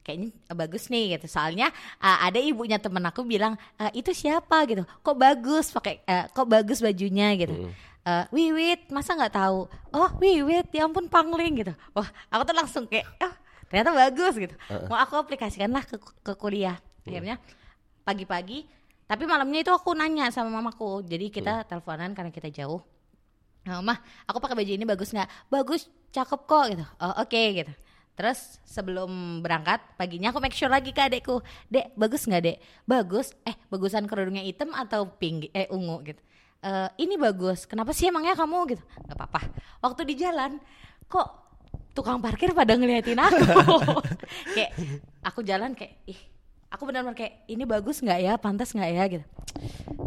[0.06, 1.28] Kayaknya eh, bagus nih gitu.
[1.28, 1.68] Soalnya
[2.00, 4.64] eh, ada ibunya temen aku bilang "Eh, itu siapa?
[4.70, 4.86] gitu.
[5.04, 5.74] Kok bagus?
[5.74, 7.34] pakai eh, kok bagus bajunya?
[7.36, 7.68] gitu
[8.08, 9.68] Eh, Wiwit masa nggak tahu?
[9.92, 11.74] Oh Wiwit ya ampun pangling gitu.
[11.92, 13.34] Wah aku tuh langsung kayak oh
[13.68, 14.56] ternyata bagus gitu.
[14.88, 16.80] Mau aku aplikasikanlah ke, ke kuliah.
[17.04, 17.36] Akhirnya
[18.08, 18.64] pagi-pagi
[19.12, 21.04] tapi malamnya itu aku nanya sama mamaku.
[21.04, 22.80] Jadi kita teleponan karena kita jauh.
[23.68, 25.52] Nah, mah aku pakai baju ini bagus nggak?
[25.52, 26.86] Bagus cakep kok gitu.
[27.04, 27.74] Oh oke gitu.
[28.16, 31.44] Terus sebelum berangkat paginya aku make sure lagi ke adekku.
[31.68, 32.58] Dek bagus nggak dek?
[32.88, 33.36] Bagus.
[33.44, 36.24] Eh bagusan kerudungnya hitam atau pink eh ungu gitu
[36.64, 38.58] "Eh, ini bagus kenapa sih emangnya kamu?
[38.74, 38.84] Gitu.
[39.06, 39.42] Nggak apa-apa.
[39.84, 40.58] Waktu di jalan
[41.06, 41.28] kok
[41.94, 43.38] tukang parkir pada ngeliatin aku?
[44.58, 44.72] Kayak
[45.22, 46.20] aku jalan kayak ih
[46.70, 48.34] aku benar-benar kayak ini bagus nggak ya?
[48.42, 49.04] Pantas nggak ya?
[49.06, 49.26] Gitu.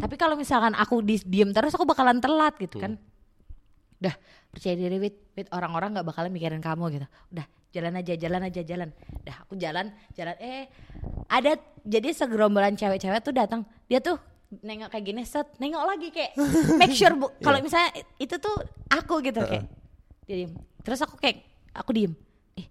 [0.00, 2.98] Tapi kalau misalkan aku di diem terus aku bakalan telat gitu kan.
[4.02, 4.14] Udah
[4.50, 5.16] percaya diri wit.
[5.38, 7.06] Wit orang-orang nggak bakalan mikirin kamu gitu.
[7.30, 8.88] Udah jalan aja jalan aja jalan.
[9.22, 9.86] Udah aku jalan
[10.18, 10.34] jalan.
[10.42, 10.66] Eh
[11.30, 11.54] ada
[11.86, 13.62] jadi segerombolan cewek-cewek tuh datang.
[13.86, 14.18] Dia tuh
[14.50, 16.34] nengok kayak gini set nengok lagi kayak
[16.74, 18.54] make sure bu kalau misalnya itu tuh
[18.90, 19.70] aku gitu kayak
[20.30, 20.52] dia diem.
[20.86, 21.42] Terus aku kayak
[21.74, 22.12] aku diem.
[22.54, 22.70] Eh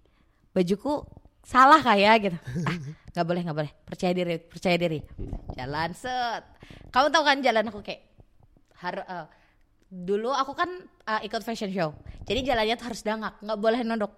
[0.56, 1.04] bajuku
[1.44, 2.38] salah kayak gitu.
[2.64, 2.76] Ah
[3.12, 3.72] nggak boleh nggak boleh.
[3.84, 5.04] Percaya diri percaya diri.
[5.52, 6.42] Jalan set.
[6.88, 8.08] Kamu tahu kan jalan aku kayak
[8.80, 9.04] harus
[9.90, 10.70] dulu aku kan
[11.04, 11.92] uh, ikut fashion show.
[12.24, 14.12] Jadi jalannya tuh harus dangak nggak boleh nunduk.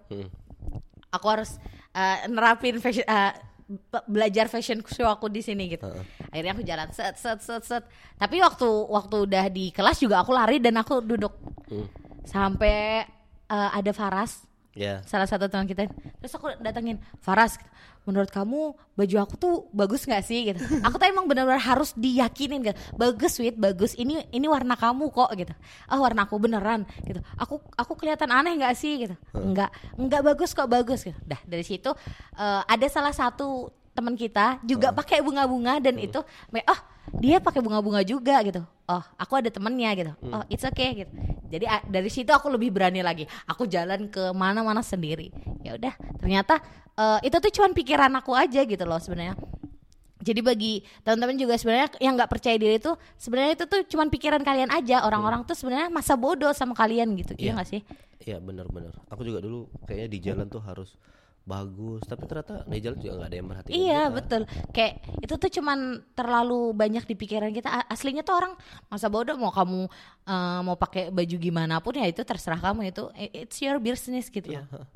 [1.11, 1.59] Aku harus
[1.91, 3.35] uh, nerapin fashion uh,
[4.05, 5.89] belajar fashion show aku di sini gitu.
[6.29, 7.83] Akhirnya aku jalan set set set set.
[8.15, 11.33] Tapi waktu waktu udah di kelas juga aku lari dan aku duduk.
[12.23, 13.03] Sampai
[13.49, 15.05] uh, ada Faras Ya.
[15.05, 15.85] salah satu teman kita.
[16.17, 17.61] Terus aku datengin Faras
[18.03, 20.59] menurut kamu baju aku tuh bagus nggak sih gitu?
[20.85, 22.77] Aku tuh emang benar-benar harus diyakinin gitu.
[22.95, 23.95] Bagus sweet bagus.
[23.95, 25.53] Ini ini warna kamu kok gitu.
[25.87, 27.19] Ah warna aku beneran gitu.
[27.39, 29.15] Aku aku kelihatan aneh nggak sih gitu?
[29.33, 31.17] Nggak nggak bagus kok bagus gitu.
[31.23, 31.91] Dah dari situ
[32.37, 36.79] eh, ada salah satu teman kita juga pakai bunga-bunga dan itu oh
[37.21, 38.61] dia pakai bunga-bunga juga gitu.
[38.83, 40.11] Oh aku ada temennya gitu.
[40.27, 41.11] Oh it's okay gitu.
[41.47, 43.29] Jadi dari situ aku lebih berani lagi.
[43.45, 45.29] Aku jalan ke mana-mana sendiri.
[45.61, 46.57] Ya udah ternyata
[46.93, 49.37] eh, itu tuh cuman pikiran aku aja gitu loh sebenarnya.
[50.23, 54.41] Jadi bagi teman-teman juga sebenarnya yang nggak percaya diri itu sebenarnya itu tuh cuman pikiran
[54.41, 55.03] kalian aja.
[55.03, 57.51] Orang-orang tuh sebenarnya masa bodoh sama kalian gitu iya Iya.
[57.59, 57.81] nggak sih?
[58.23, 58.95] Iya benar-benar.
[59.11, 60.95] Aku juga dulu kayaknya di jalan tuh harus
[61.43, 63.75] bagus, tapi ternyata jalan juga nggak ada yang merhatiin.
[63.75, 64.15] Iya kita.
[64.15, 64.41] betul.
[64.71, 65.79] Kayak itu tuh cuman
[66.15, 67.83] terlalu banyak di pikiran kita.
[67.91, 68.53] Aslinya tuh orang
[68.87, 69.91] masa bodoh mau kamu
[70.23, 73.11] eh, mau pakai baju gimana pun ya itu terserah kamu itu.
[73.19, 74.55] It's your business gitu.
[74.55, 74.63] Iya.
[74.71, 74.87] ha.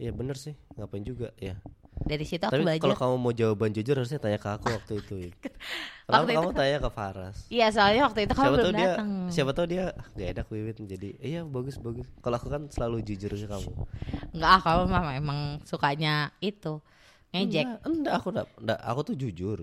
[0.00, 1.60] Iya bener sih, ngapain juga ya.
[2.00, 2.82] Dari situ aku Tapi belajar.
[2.82, 5.14] kalau kamu mau jawaban jujur harusnya tanya ke aku waktu itu.
[5.28, 5.32] ya.
[6.10, 7.36] Kenapa Waktu itu kamu tanya ke Faras?
[7.46, 9.08] Iya soalnya waktu itu kamu siapa belum dia, datang.
[9.30, 9.84] siapa tahu dia
[10.18, 12.06] gak enak Wiwit jadi iya bagus bagus.
[12.18, 13.70] Kalau aku kan selalu jujur ke kamu.
[14.34, 16.82] Enggak, ah, kamu mah emang sukanya itu
[17.30, 17.62] ngejek.
[17.62, 19.58] Enggak, enggak aku enggak, enggak, aku tuh jujur.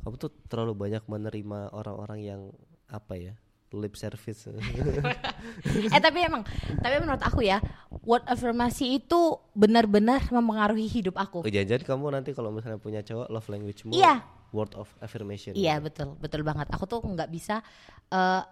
[0.00, 2.40] Kamu tuh terlalu banyak menerima orang-orang yang
[2.88, 3.34] apa ya?
[3.72, 4.50] Lip service.
[5.94, 6.42] eh tapi emang,
[6.82, 7.62] tapi menurut aku ya,
[8.02, 11.46] word affirmasi itu benar-benar mempengaruhi hidup aku.
[11.46, 14.22] Oh, jangan-jangan kamu nanti kalau misalnya punya cowok love language mu Iya.
[14.50, 15.54] word of affirmation.
[15.54, 16.66] Iya betul, betul banget.
[16.74, 17.62] Aku tuh nggak bisa.
[18.10, 18.42] eh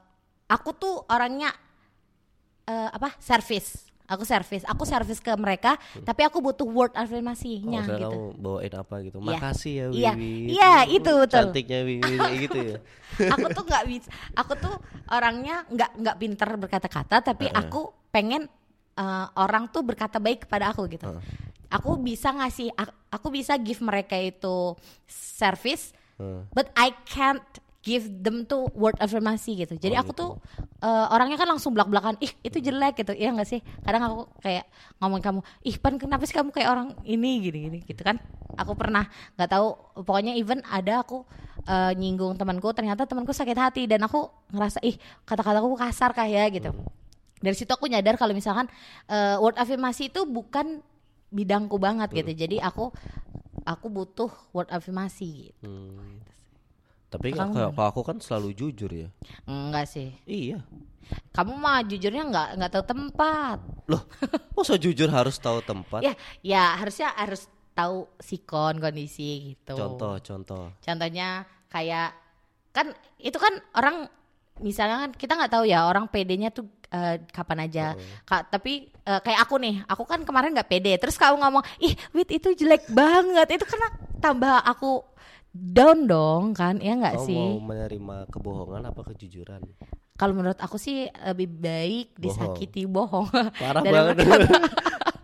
[0.48, 1.50] aku tuh orangnya
[2.64, 3.18] eh apa?
[3.18, 3.87] Service.
[4.08, 4.64] Aku service.
[4.64, 5.76] Aku service ke mereka.
[6.00, 8.10] Tapi aku butuh word Oh, affirmasinya misalnya gitu.
[8.10, 9.16] kamu bawain apa gitu.
[9.18, 9.26] Iya.
[9.28, 10.00] Makasih ya Wiwi.
[10.00, 10.12] Iya.
[10.48, 11.36] Iya, itu betul.
[11.44, 12.76] Cantiknya Wiwi gitu ya.
[13.34, 14.08] aku tuh nggak bisa.
[14.32, 14.74] Aku tuh
[15.06, 17.16] orangnya nggak nggak pinter berkata-kata.
[17.22, 18.48] Tapi aku pengen
[18.94, 21.04] eh, orang tuh berkata baik kepada aku gitu.
[21.68, 22.72] Aku bisa ngasih.
[22.72, 24.72] ak- Aku bisa give mereka itu
[25.06, 25.92] service.
[26.16, 26.42] Heeh.
[26.50, 27.44] but I can't
[27.88, 29.80] give them to word affirmasi gitu.
[29.80, 30.30] Jadi Oh, aku tuh
[30.84, 33.64] eh, orangnya kan langsung belak-belakan, ih itu jelek gitu, iya nggak sih?
[33.80, 34.68] Kadang aku kayak
[35.00, 38.20] ngomong kamu, ih pan kenapa sih kamu kayak orang ini gini-gini gitu kan?
[38.60, 39.08] Aku pernah
[39.40, 39.68] nggak tahu,
[40.04, 41.24] pokoknya even ada aku
[41.64, 46.76] eh, nyinggung temanku, ternyata temanku sakit hati dan aku ngerasa ih kata-kataku kasar kayak gitu.
[47.38, 48.68] Dari situ aku nyadar kalau misalkan
[49.08, 50.84] eh, word affirmasi itu bukan
[51.32, 52.32] bidangku banget gitu.
[52.44, 52.92] Jadi aku
[53.64, 55.64] aku butuh word affirmasi gitu.
[55.64, 56.20] Hmm.
[57.08, 59.08] Tapi kalau kalau aku kan selalu jujur ya.
[59.48, 60.12] Enggak sih.
[60.28, 60.60] Iya.
[61.32, 63.58] Kamu mah jujurnya nggak nggak tahu tempat.
[63.88, 64.02] Loh,
[64.56, 66.04] masa jujur harus tahu tempat?
[66.04, 66.12] Ya,
[66.44, 69.72] ya harusnya harus tahu sikon kondisi gitu.
[69.72, 70.64] Contoh, contoh.
[70.84, 72.12] Contohnya kayak
[72.76, 74.10] kan itu kan orang
[74.60, 77.96] misalnya kan kita nggak tahu ya orang PD-nya tuh eh, kapan aja.
[78.28, 81.00] Kak, tapi eh, kayak aku nih, aku kan kemarin nggak PD.
[81.00, 85.06] Terus kamu ngomong, "Ih, Wit itu jelek banget." Itu karena tambah aku
[85.58, 87.34] down dong kan, ya nggak sih?
[87.34, 89.62] mau menerima kebohongan apa kejujuran?
[90.14, 93.30] Kalau menurut aku sih lebih baik disakiti bohong.
[93.62, 94.26] Parah banget.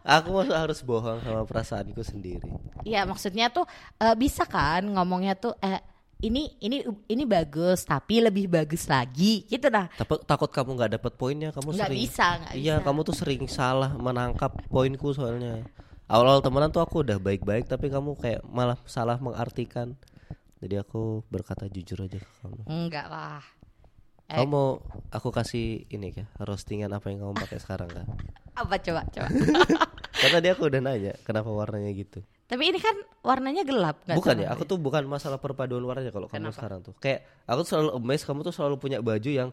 [0.03, 2.51] aku harus bohong sama perasaanku sendiri.
[2.83, 3.66] Iya maksudnya tuh
[3.97, 5.83] eh, bisa kan ngomongnya tuh eh
[6.23, 11.12] ini ini ini bagus tapi lebih bagus lagi gitu nah Tapi takut kamu nggak dapet
[11.18, 12.01] poinnya, kamu nggak sering.
[12.01, 12.85] bisa nggak Iya, bisa.
[12.87, 15.66] kamu tuh sering salah menangkap poinku soalnya.
[16.07, 19.99] Awal-awal temenan tuh aku udah baik-baik tapi kamu kayak malah salah mengartikan.
[20.64, 22.64] Jadi aku berkata jujur aja ke kamu.
[22.64, 23.44] enggak lah
[24.24, 24.40] Eh.
[24.40, 24.81] Kamu mau
[25.12, 28.09] aku kasih ini ya, roastingan apa yang kamu pakai sekarang kan?
[28.55, 29.29] apa coba coba
[30.14, 32.24] Kan tadi aku udah nanya kenapa warnanya gitu.
[32.44, 36.24] tapi ini kan warnanya gelap nggak bukan ya, aku tuh bukan masalah perpaduan warnanya kalau
[36.24, 36.96] kamu sekarang tuh.
[36.96, 39.50] Kayak aku tuh selalu amazed kamu tuh selalu punya baju yang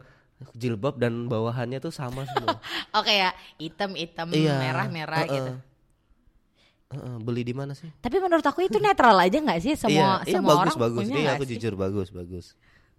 [0.54, 2.56] jilbab dan bawahannya tuh sama semua.
[2.98, 4.56] oke ya hitam hitam Iya.
[4.56, 5.34] merah merah Heeh.
[5.34, 5.52] gitu
[6.92, 7.88] Heeh, beli di mana sih?
[7.98, 11.00] tapi menurut aku itu netral aja nggak sih semua iya, iya semua bagus orang bagus.
[11.08, 11.52] punya Iya, aku sih?
[11.56, 12.46] jujur bagus bagus.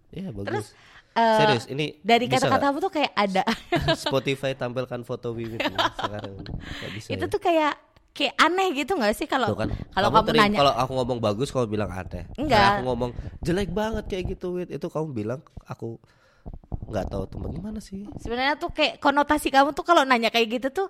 [0.09, 0.49] Iya bagus.
[0.49, 0.67] Terus,
[1.13, 3.43] eh, Serius, ini dari kata-katamu tuh kayak ada?
[4.03, 6.33] Spotify tampilkan foto Wiwit nih sekarang.
[6.91, 7.09] Bisa.
[7.13, 7.29] itu ya?
[7.29, 7.73] tuh kayak
[8.13, 11.17] kayak aneh gitu nggak sih kalau Tuh kan, kalau kamu kamu, nanya kalau aku ngomong
[11.17, 12.25] bagus kamu bilang aneh.
[12.37, 12.57] Enggak.
[12.57, 15.97] Kalau aku ngomong jelek banget kayak gitu Wit, itu kamu bilang aku
[16.89, 18.05] nggak tahu temen gimana sih?
[18.19, 20.87] sebenarnya tuh kayak konotasi kamu tuh kalau nanya kayak gitu tuh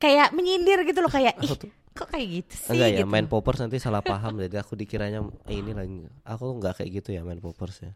[0.00, 3.08] kayak menyindir gitu loh kayak ih tuh- kok kayak gitu sih Enggak ya, gitu.
[3.08, 5.98] main poppers nanti salah paham jadi aku dikiranya eh, ini lagi.
[6.22, 7.92] Aku nggak kayak gitu ya main poppers ya.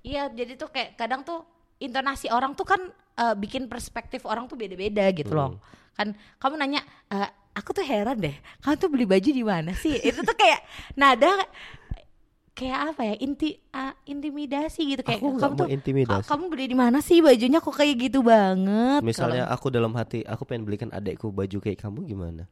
[0.00, 1.42] Iya, jadi tuh kayak kadang tuh
[1.78, 2.78] intonasi orang tuh kan
[3.16, 5.58] eh, bikin perspektif orang tuh beda-beda gitu loh.
[5.92, 9.96] Kan kamu nanya, "Eh, aku tuh heran deh, kamu tuh beli baju di mana sih?
[9.98, 10.60] Itu tuh kayak
[10.94, 11.32] nada
[12.52, 13.14] kayak apa ya?
[13.18, 16.24] Inti ah, intimidasi gitu kayak Aku kamu tuh intimidasi.
[16.24, 19.00] "Ka- kamu beli di mana sih bajunya kok kayak gitu banget?
[19.02, 22.44] Misalnya Kalau- aku dalam hati aku pengen belikan adekku baju kayak kamu gimana?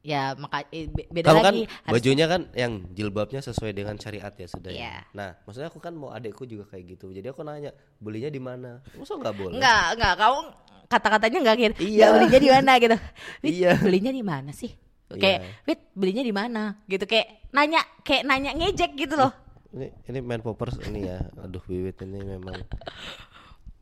[0.00, 1.62] Ya maka eh, be- beda Kamu kan lagi.
[1.66, 4.78] harus- bajunya kan yang jilbabnya sesuai dengan syariat ya sudah ya.
[4.78, 4.94] Iya.
[5.12, 7.10] Nah, maksudnya aku kan mau adekku juga kayak gitu.
[7.10, 8.80] Jadi aku nanya, belinya di mana?
[8.92, 9.56] Masa nggak boleh?
[9.56, 10.38] Enggak, enggak, kamu
[10.86, 11.74] kata-katanya enggak gitu.
[11.82, 11.98] Iya.
[11.98, 12.96] Ya belinya di mana gitu.
[13.56, 13.70] Iya.
[13.76, 14.70] belinya di mana sih?
[15.08, 15.50] Kayak, Iya.
[15.64, 16.62] Wit, belinya di mana?
[16.84, 19.30] Gitu kayak nanya, kayak nanya ngejek gitu loh.
[19.70, 21.18] Ini ini main poppers ini ya.
[21.38, 22.58] Aduh, Wiwit ini memang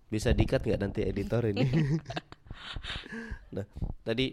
[0.07, 1.65] bisa dikat nggak nanti editor ini?
[3.55, 3.65] nah,
[4.01, 4.33] tadi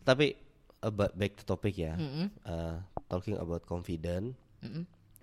[0.00, 0.32] tapi
[0.80, 1.94] about back to topic ya.
[2.42, 4.32] Uh, talking about confident.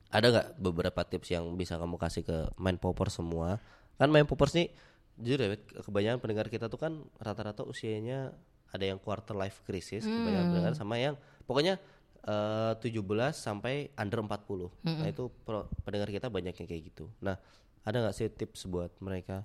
[0.07, 3.59] Ada nggak beberapa tips yang bisa kamu kasih ke main poppers semua?
[3.95, 4.71] Kan main poppers nih
[5.17, 5.47] jujur ya,
[5.81, 8.31] kebanyakan pendengar kita tuh kan rata-rata usianya
[8.69, 11.81] ada yang quarter life crisis, kebanyakan pendengar sama yang pokoknya
[12.21, 13.01] eh, 17
[13.33, 14.69] sampai under 40.
[14.85, 17.09] Nah, itu pro- pendengar kita banyak yang kayak gitu.
[17.19, 17.35] Nah,
[17.81, 19.43] ada nggak sih tips buat mereka?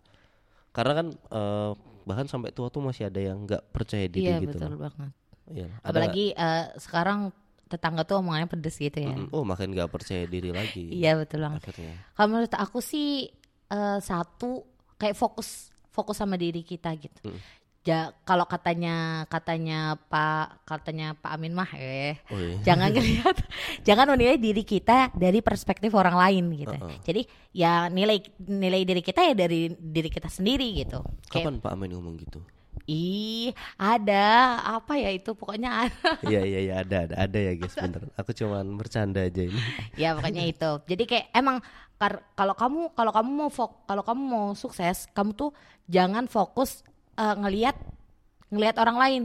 [0.70, 1.70] Karena kan eh,
[2.04, 4.58] bahkan sampai tua tuh masih ada yang nggak percaya diri Iya gitu.
[4.58, 4.80] betul loh.
[4.86, 5.10] banget.
[5.48, 5.86] Iya, ada nggak?
[5.88, 7.18] Apalagi eh, sekarang
[7.66, 9.16] tetangga tuh omongannya pedes gitu ya.
[9.16, 10.92] Mm, Oh, makin nggak percaya diri lagi.
[10.92, 11.72] Iya betul banget.
[11.72, 11.94] Akhirnya.
[12.12, 13.32] Kalau menurut aku sih
[13.68, 14.62] eh, satu
[15.00, 17.32] kayak fokus fokus sama diri kita gitu.
[17.82, 22.54] Ja, kalau katanya katanya Pak katanya Pak Amin mah eh Oh, iya.
[22.62, 23.34] jangan ngelihat
[23.82, 26.78] jangan menilai diri kita dari perspektif orang lain gitu.
[27.02, 31.02] Jadi ya nilai nilai diri kita ya dari diri kita sendiri gitu.
[31.26, 32.38] Kayak, Kapan Pak Amin ngomong gitu?
[32.86, 36.08] Ih ada apa ya itu pokoknya ada.
[36.26, 38.02] Iya iya iya ada ada ada ya guys bener.
[38.18, 39.60] Aku cuman bercanda aja ini.
[40.02, 40.70] ya pokoknya itu.
[40.88, 41.58] Jadi kayak emang
[42.34, 45.50] kalau kamu kalau kamu mau fok kalau kamu mau sukses, kamu tuh
[45.86, 46.82] jangan fokus
[47.14, 47.78] eh, ngelihat
[48.50, 49.22] ngelihat orang lain.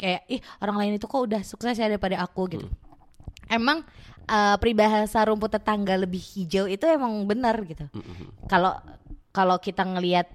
[0.00, 2.66] Kayak ih orang lain itu kok udah sukses ya daripada aku gitu.
[3.50, 3.82] Emang
[4.30, 7.90] eh, peribahasa rumput tetangga lebih hijau itu emang benar gitu.
[8.46, 8.78] Kalau
[9.34, 10.30] kalau kita ngelihat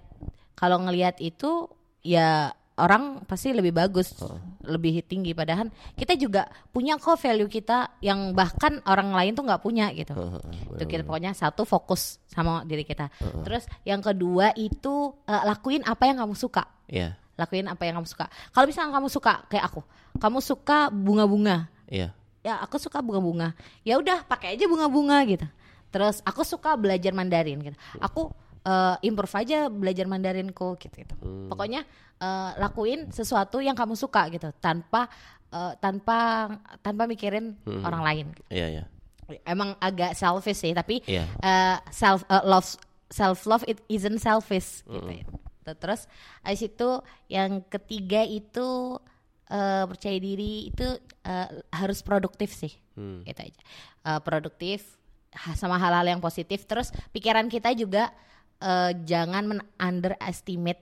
[0.56, 1.68] kalau ngelihat itu
[2.04, 4.20] ya orang pasti lebih bagus,
[4.68, 6.44] lebih tinggi padahal kita juga
[6.76, 10.12] punya kok value kita yang bahkan orang lain tuh nggak punya gitu.
[10.76, 13.08] itu kita pokoknya satu fokus sama diri kita.
[13.48, 16.68] Terus yang kedua itu eh, lakuin apa yang kamu suka.
[16.92, 18.26] Iya Lakuin apa yang kamu suka.
[18.56, 19.82] Kalau misalnya kamu suka kayak aku,
[20.20, 21.68] kamu suka bunga-bunga.
[21.92, 22.16] iya.
[22.46, 23.58] Ya aku suka bunga-bunga.
[23.82, 25.48] Ya udah pakai aja bunga-bunga gitu.
[25.90, 27.78] Terus aku suka belajar Mandarin gitu.
[27.98, 28.30] Aku
[28.66, 31.16] eh, improve aja belajar Mandarinku gitu gitu.
[31.48, 31.86] Pokoknya
[32.18, 35.06] eh, lakuin sesuatu yang kamu suka gitu tanpa
[35.48, 36.50] eh, tanpa
[36.82, 38.28] tanpa mikirin orang lain.
[38.50, 38.86] Iya iya.
[39.42, 41.26] emang agak selfish sih tapi Iya.
[41.40, 42.70] eh, self eh, love
[43.08, 45.26] self love it isn't selfish gitu ya.
[45.74, 46.06] terus
[46.42, 46.90] habis itu
[47.26, 49.02] yang ketiga itu
[49.48, 50.86] eh, percaya diri itu
[51.22, 53.22] eh, harus produktif sih Hmm.
[53.24, 53.62] gitu aja
[54.06, 54.86] Eh, produktif
[55.56, 58.14] sama hal-hal yang positif terus pikiran kita juga
[58.58, 60.82] eh, jangan men underestimate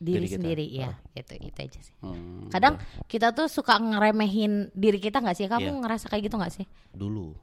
[0.00, 0.36] Diri diri, kita.
[0.40, 0.66] sendiri.
[0.72, 1.92] Ya itu itu aja sih.
[2.00, 5.44] Hmm, kadang kita tuh suka ngeremehin diri kita nggak sih?
[5.44, 5.76] Kamu Iya.
[5.76, 6.66] ngerasa kayak gitu nggak sih?
[6.90, 7.36] Dulu.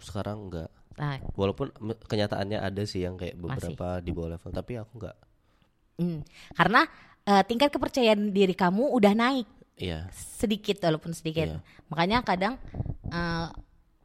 [0.00, 1.70] Sekarang enggak nah walaupun
[2.10, 5.14] kenyataannya ada sih yang kayak beberapa di bawah level tapi aku enggak
[5.94, 6.22] Hmm,
[6.54, 6.86] karena
[7.22, 9.46] eh, tingkat kepercayaan diri kamu udah naik.
[9.74, 10.06] Iya.
[10.10, 11.46] Sedikit walaupun sedikit.
[11.46, 11.58] Iya.
[11.86, 12.54] Makanya kadang
[13.06, 13.46] eh,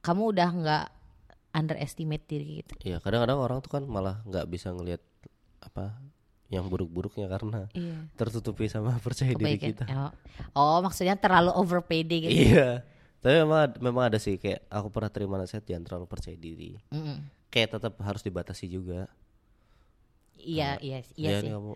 [0.02, 0.86] kamu udah nggak
[1.54, 2.74] underestimate diri gitu.
[2.84, 5.00] iya kadang-kadang orang tuh kan malah nggak bisa ngelihat
[5.60, 5.94] apa
[6.50, 8.10] yang buruk-buruknya karena Iya.
[8.14, 10.12] tertutupi sama percaya diri kita Oh,
[10.54, 12.34] oh, maksudnya terlalu over pede gitu.
[12.52, 12.82] iya
[13.18, 17.24] tapi memang memang ada sih kayak aku pernah terima nasihat jangan terlalu percaya diri Mm-mm.
[17.48, 19.08] kayak tetap harus dibatasi juga
[20.36, 21.50] Iya, iya, iya Ya, sih.
[21.50, 21.72] kamu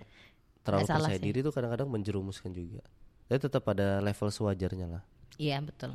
[0.59, 1.23] terlalu salah percaya sih.
[1.23, 2.83] diri tuh kadang-kadang menjerumuskan juga
[3.25, 5.03] tapi tetap ada level sewajarnya lah
[5.37, 5.93] Iya, betul.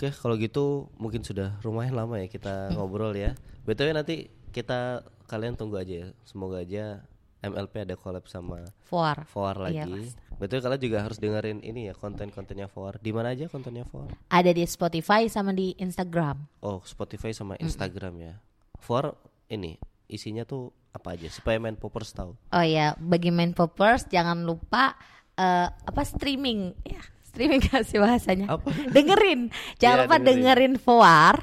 [0.00, 3.36] Oke, kalau gitu mungkin sudah lumayan lama ya kita ngobrol ya.
[3.68, 6.16] BTW nanti kita kalian tunggu aja ya.
[6.24, 7.04] Semoga aja
[7.44, 9.28] MLP ada collab sama For.
[9.28, 10.08] Foar Iya, lagi.
[10.40, 12.96] BTW kalian juga harus dengerin ini ya konten-kontennya Foar.
[12.96, 14.08] Di mana aja kontennya Foar?
[14.32, 16.48] Ada di Spotify sama di Instagram.
[16.64, 18.34] Oh, Spotify sama Instagram ya.
[18.80, 19.12] Foar
[19.52, 19.76] ini
[20.08, 22.32] isinya tuh apa aja supaya main poppers tahu.
[22.56, 24.96] Oh ya, bagi main poppers jangan lupa
[25.36, 27.04] eh, apa streaming ya.
[27.30, 28.50] Streaming gak sih bahasanya?
[28.50, 28.68] Apa?
[28.88, 29.48] Dengerin.
[29.76, 30.34] Jangan Iya, lupa dengerin.
[30.36, 31.36] dengerin Foar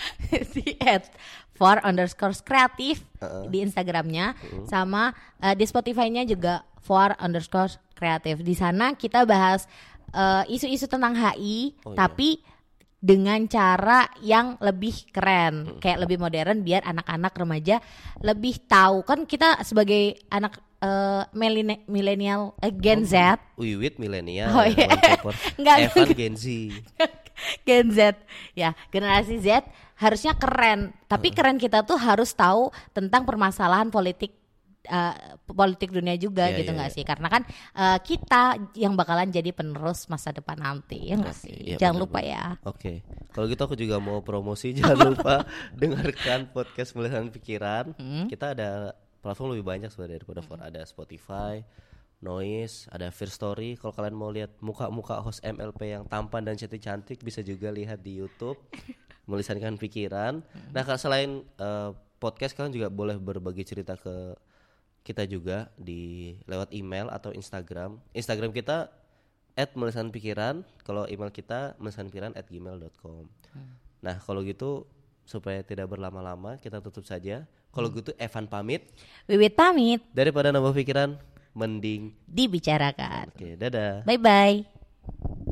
[0.54, 1.10] di at
[1.52, 3.46] Foar underscore kreatif Uh-uh.
[3.46, 8.40] di Instagramnya sama eh, di Spotify-nya juga Foar underscore kreatif.
[8.40, 9.66] Di sana kita bahas
[10.10, 11.98] eh, isu-isu tentang HI, Oh, iya.
[11.98, 12.40] tapi
[12.98, 15.78] dengan cara yang lebih keren, Hmm.
[15.78, 17.76] kayak lebih modern biar anak-anak remaja
[18.18, 24.66] lebih tahu kan kita sebagai anak eh, milene- milenial eh, Gen Z, Wiwit milenial, Oh,
[24.66, 24.90] iya.
[24.90, 25.38] main poppers.
[25.62, 26.06] Nggak, Evan.
[26.12, 26.46] Gen Z.
[27.66, 28.00] Gen Z,
[28.52, 29.62] ya generasi Z
[29.94, 34.34] harusnya keren, tapi keren kita tuh harus tahu tentang permasalahan politik.
[34.82, 35.14] eh,
[35.46, 36.96] politik dunia juga Iya, gitu iya, nggak iya.
[36.98, 37.42] sih karena kan
[37.72, 38.42] eh, kita
[38.74, 42.44] yang bakalan jadi penerus masa depan nanti ya nggak sih iya, jangan benar, lupa ya
[42.66, 42.92] Oke,
[43.30, 47.94] kalau gitu aku juga mau promosi jangan lupa dengarkan podcast Melihat Pikiran.
[47.94, 48.26] Hmm.
[48.26, 50.58] Kita ada platform lebih banyak sebenarnya daripada For.
[50.58, 51.62] Ada Spotify,
[52.18, 53.78] Noise, ada First Story.
[53.78, 58.18] Kalau kalian mau lihat muka-muka host MLP yang tampan dan cantik-cantik bisa juga lihat di
[58.18, 58.58] YouTube
[59.30, 60.42] Melisankan Pikiran.
[60.74, 64.34] Nah, kalau selain eh, podcast kalian juga boleh berbagi cerita ke
[65.02, 67.98] kita juga di lewat email atau Instagram.
[68.14, 68.90] Instagram kita
[69.52, 73.28] at melisan pikiran kalau email kita melisanpikiran at gmail.com
[74.00, 74.88] nah kalau gitu
[75.28, 78.84] supaya tidak berlama-lama kita tutup saja kalau gitu Evan pamit.
[79.24, 80.04] Wiwit pamit.
[80.12, 81.16] Daripada nambah pikiran,
[81.56, 83.32] mending dibicarakan.
[83.32, 84.04] Oke, dadah.
[84.04, 85.48] Bye bye.